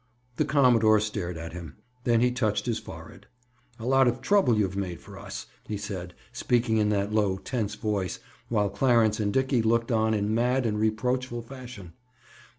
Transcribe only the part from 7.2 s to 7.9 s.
tense